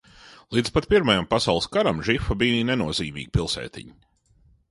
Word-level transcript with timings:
Līdz 0.55 0.71
pat 0.77 0.87
Pirmajam 0.93 1.27
pasaules 1.33 1.67
karam 1.75 2.01
Žifa 2.09 2.39
bija 2.43 2.63
nenozīmīga 2.71 3.35
pilsētiņa. 3.39 3.97